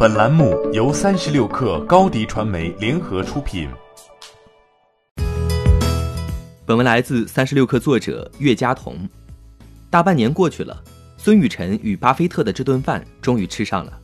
[0.00, 3.68] 本栏目由三十六氪高低传媒联合出品。
[6.64, 8.96] 本文来自三十六氪作者岳佳彤。
[9.90, 10.80] 大半年过去了，
[11.16, 13.98] 孙雨晨与巴菲特的这顿饭终于吃上了。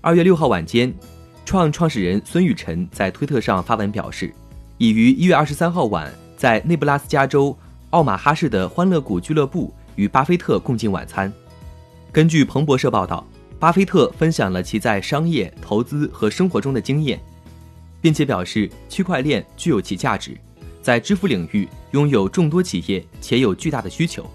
[0.00, 0.94] 二月六号晚间，
[1.44, 4.32] 创创始人孙雨晨在推特上发文表示，
[4.78, 7.58] 已于一月二十三号晚在内布拉斯加州
[7.90, 11.32] 奥马哈市的欢乐谷俱乐部与巴菲特共进晚餐。
[12.12, 13.26] 根据彭博社报道，
[13.60, 17.20] 巴菲特分享了其在商业、投资和生活中的经验，
[18.00, 20.34] 并且表示区块链具有其价值。
[20.80, 24.26] 在支付领域拥有众多企业且有巨大的需求，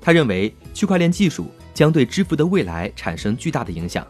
[0.00, 4.04] 他认为区块链技术将对支付的未来产生巨大的影响。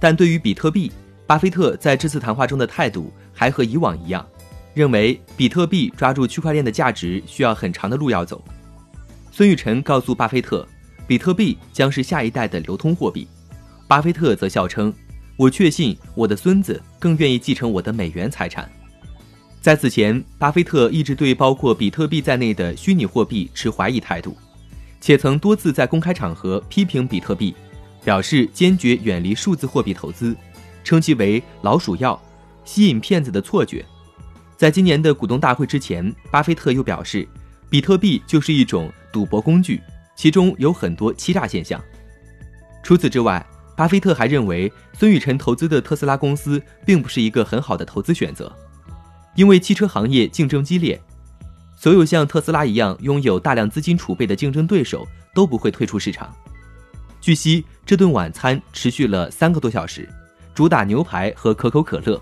[0.00, 0.90] 但对于比特币，
[1.26, 4.26] 巴菲特在这次谈话中的态度还和以往一样，
[4.72, 8.42] 认为比特币抓住区块链的价值需要很长的路要走。
[9.30, 10.66] 孙雨晨告诉巴菲特，
[11.06, 13.28] 比特币将是下一代的流通货币。
[13.88, 14.92] 巴菲特则笑称
[15.38, 18.68] ：“我确信我的孙子更愿意继承我的美元财产。”
[19.62, 24.36] 在此前，巴菲特一直对包括比特币在内的虚拟货币持怀疑态度，
[25.00, 27.54] 且曾多次在公开场合批评比特币，
[28.04, 30.36] 表示坚决远离数字货币投资，
[30.82, 32.20] 称其为“老鼠药”，
[32.64, 33.84] 吸引骗子的错觉。
[34.56, 37.26] 在今年的股东大会之前，巴菲特又表示，
[37.70, 39.80] 比特币就是一种赌博工具，
[40.16, 41.80] 其中有很多欺诈现象。
[42.82, 43.44] 除此之外，
[43.76, 48.50] 巴菲特还认为孙雨晨投资的特斯拉公司并不是一个很好的投资选择。
[49.34, 50.98] 因为汽车行业竞争激烈，
[51.76, 56.34] 所有像特斯拉一样拥有大量资金储备的竞争对手都不会退出市场。
[57.20, 60.08] 据悉，这顿晚餐持续了三个多小时，
[60.54, 62.18] 主打牛排和可口可乐。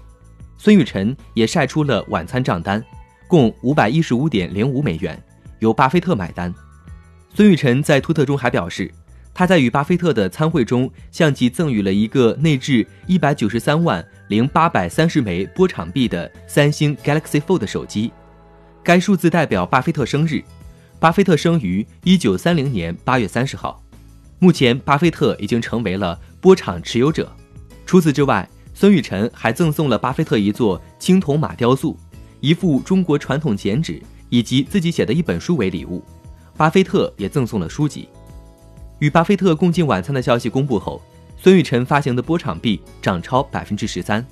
[0.58, 2.84] 孙雨晨也晒出了晚餐账单，
[3.28, 5.22] 共五百一十五点零五美元，
[5.60, 6.52] 由巴菲特买单。
[7.32, 8.90] 孙雨晨在推特中还表示。
[9.34, 18.12] 他在与巴菲特的参会中，向其赠予了一个内置一百九十三万零八百三十枚波场币的三星 Galaxy Fold 手机，
[18.84, 20.40] 该数字代表巴菲特生日。
[21.00, 23.82] 巴菲特生于一九三零年八月三十号。
[24.38, 27.30] 目前，巴菲特已经成为了波场持有者。
[27.84, 31.98] 除此之外，孙雨晨还赠送了巴菲特一座青铜马雕塑、
[32.40, 36.02] 一幅中国传统剪纸以及自己写的一本书为礼物。
[36.56, 38.08] 巴菲特也赠送了书籍。
[39.00, 41.02] 与巴菲特共进晚餐的消息公布后，
[41.36, 44.24] 孙雨晨发行的波场币涨超百分之十三。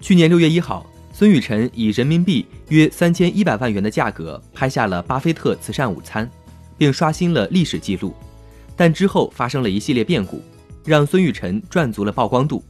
[0.00, 6.28] 去年六月一号，孙雨晨以人民币约三千一百万元的价格拍下了巴菲特慈善午餐，
[6.76, 8.14] 并刷新了历史记录。
[8.76, 10.42] 但之后发生了一系列变故，
[10.84, 12.64] 让孙雨晨赚足了曝光度。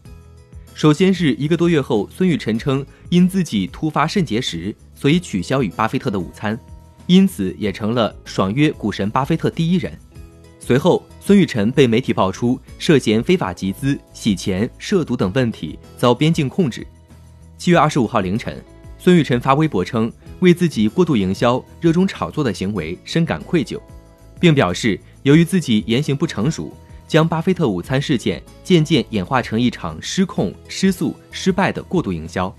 [0.75, 6.59] 首先是一个多月后，孙雨晨称因自己突发肾结石，所以取消与巴菲特的午餐，
[7.07, 9.97] 因此也成了爽约股神巴菲特第一人。
[10.63, 16.87] 随后，孙雨晨被媒体爆出涉嫌非法集资、洗钱、涉毒等问题，遭边境控制。
[17.57, 18.63] 七月二十五号凌晨，
[18.99, 23.81] 孙雨晨发微博称，为自己过度营销、热衷炒作的行为深感愧疚，
[24.39, 26.73] 并表示，由于自己言行不成熟，
[27.09, 32.55] 将巴菲特午餐事件渐渐演化成一场失控、失速、失败的过度营销，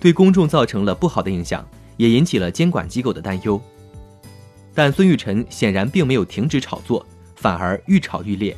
[0.00, 1.66] 对公众造成了不好的影响，
[1.96, 3.58] 也引起了监管机构的担忧。
[4.74, 7.06] 但孙雨晨显然并没有停止炒作。
[7.44, 8.56] 反而愈炒愈烈。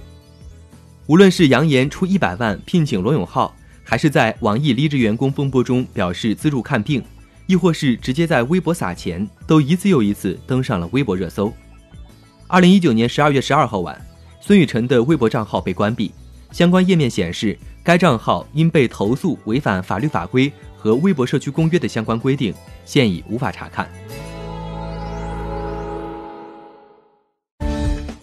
[1.08, 3.52] 无论是扬言出一百万聘请罗永浩，
[3.82, 7.02] 还是在网易离职员工风波中表示资助看病，
[7.46, 11.52] 亦或是直接在微博撒钱，都一次又一次登上了微博热搜。
[12.46, 14.00] 二零一九年十二月十二号晚，
[14.40, 16.12] 孙雨晨的微博账号被关闭，
[16.52, 22.54] 相关页面显示该账号因被投诉违反法律法规和微博社区公约的相关规定，
[22.84, 23.90] 现已无法查看。